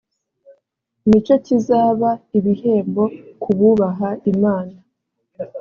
ni 1.07 1.19
cyo 1.25 1.35
kizaba 1.45 2.09
ibihembo 2.37 3.03
kububaha 3.41 4.09
imana 4.31 4.75